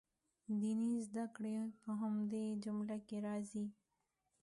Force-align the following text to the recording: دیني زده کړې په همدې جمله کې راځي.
دیني 0.61 0.91
زده 1.07 1.25
کړې 1.35 1.55
په 1.81 1.91
همدې 2.01 2.45
جمله 2.63 2.97
کې 3.07 3.17
راځي. 3.25 3.65